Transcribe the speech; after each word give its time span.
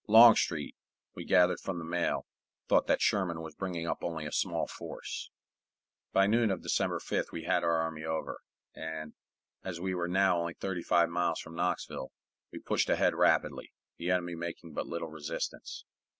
Longstreet, 0.07 0.75
we 1.13 1.25
gathered 1.25 1.59
from 1.59 1.77
the 1.77 1.85
mail, 1.85 2.25
thought 2.67 2.87
that 2.87 3.03
Sherman 3.03 3.39
was 3.39 3.53
bringing 3.53 3.85
up 3.85 3.99
only 4.01 4.25
a 4.25 4.31
small 4.31 4.65
force. 4.65 5.29
By 6.11 6.25
noon 6.25 6.49
of 6.49 6.63
December 6.63 6.97
5th 6.97 7.31
we 7.31 7.43
had 7.43 7.63
our 7.63 7.75
army 7.79 8.03
over, 8.03 8.39
and, 8.73 9.13
as 9.63 9.79
we 9.79 9.93
were 9.93 10.07
now 10.07 10.39
only 10.39 10.55
thirty 10.55 10.81
five 10.81 11.09
miles 11.09 11.39
from 11.39 11.53
Knoxville, 11.53 12.11
we 12.51 12.57
pushed 12.57 12.89
ahead 12.89 13.13
rapidly, 13.13 13.73
the 13.97 14.09
enemy 14.09 14.33
making 14.33 14.73
but 14.73 14.87
little 14.87 15.09
resistance. 15.09 15.85